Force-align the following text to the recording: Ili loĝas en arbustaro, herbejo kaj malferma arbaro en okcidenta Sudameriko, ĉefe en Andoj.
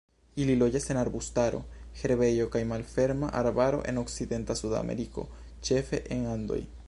Ili 0.43 0.53
loĝas 0.59 0.87
en 0.93 0.99
arbustaro, 1.01 1.59
herbejo 1.99 2.47
kaj 2.55 2.63
malferma 2.71 3.31
arbaro 3.43 3.83
en 3.93 4.03
okcidenta 4.05 4.55
Sudameriko, 4.63 5.29
ĉefe 5.69 6.01
en 6.17 6.29
Andoj. 6.37 6.63